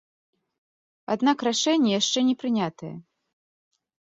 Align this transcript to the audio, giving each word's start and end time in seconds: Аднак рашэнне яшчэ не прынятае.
Аднак 1.15 1.37
рашэнне 1.47 1.91
яшчэ 1.99 2.19
не 2.31 2.35
прынятае. 2.45 2.93